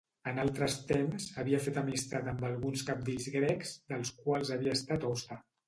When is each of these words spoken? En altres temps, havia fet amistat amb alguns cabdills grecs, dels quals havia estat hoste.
En 0.29 0.39
altres 0.43 0.77
temps, 0.91 1.27
havia 1.41 1.59
fet 1.65 1.77
amistat 1.83 2.31
amb 2.33 2.43
alguns 2.51 2.87
cabdills 2.89 3.29
grecs, 3.39 3.77
dels 3.95 4.13
quals 4.25 4.55
havia 4.59 4.77
estat 4.83 5.11
hoste. 5.15 5.43